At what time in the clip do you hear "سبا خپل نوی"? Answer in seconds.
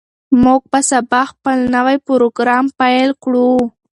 0.89-1.97